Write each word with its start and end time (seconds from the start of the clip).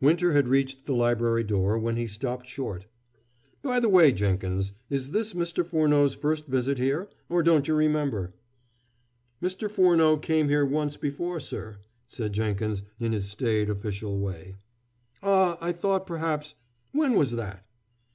Winter 0.00 0.32
had 0.32 0.48
reached 0.48 0.86
the 0.86 0.94
library 0.94 1.44
door, 1.44 1.78
when 1.78 1.96
he 1.96 2.06
stopped 2.06 2.46
short. 2.46 2.86
"By 3.60 3.80
the 3.80 3.88
way, 3.90 4.12
Jenkins, 4.12 4.72
is 4.88 5.10
this 5.10 5.34
Mr. 5.34 5.62
Furneaux's 5.62 6.14
first 6.14 6.46
visit 6.46 6.78
here? 6.78 7.10
or 7.28 7.42
don't 7.42 7.68
you 7.68 7.74
remember?" 7.74 8.32
"Mr. 9.42 9.70
Furneaux 9.70 10.16
came 10.16 10.48
here 10.48 10.64
once 10.64 10.96
before, 10.96 11.38
sir," 11.38 11.80
said 12.06 12.32
Jenkins 12.32 12.82
in 12.98 13.12
his 13.12 13.28
staid 13.28 13.68
official 13.68 14.18
way. 14.18 14.56
"Ah, 15.22 15.58
I 15.60 15.72
thought 15.72 16.06
perhaps 16.06 16.54
when 16.92 17.12
was 17.14 17.32
that?" 17.32 17.66